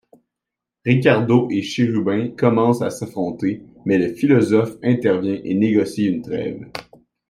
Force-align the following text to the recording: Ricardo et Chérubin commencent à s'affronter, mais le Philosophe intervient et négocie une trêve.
Ricardo 0.83 1.47
et 1.51 1.61
Chérubin 1.61 2.29
commencent 2.35 2.81
à 2.81 2.89
s'affronter, 2.89 3.61
mais 3.85 3.99
le 3.99 4.11
Philosophe 4.15 4.77
intervient 4.81 5.39
et 5.43 5.53
négocie 5.53 6.07
une 6.07 6.23
trêve. 6.23 6.65